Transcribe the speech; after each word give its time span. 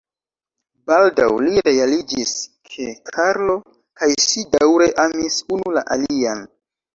Baldaŭ 0.91 1.27
li 1.47 1.61
realiĝis 1.67 2.31
ke 2.71 2.87
Karlo 3.11 3.59
kaj 4.01 4.11
ŝi 4.25 4.47
daŭre 4.57 4.89
amis 5.05 5.39
unu 5.59 5.77
la 5.77 5.85
alian. 5.99 6.43